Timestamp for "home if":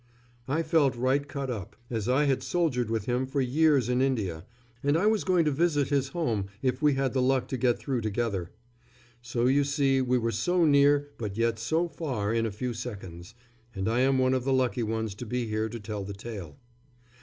6.07-6.81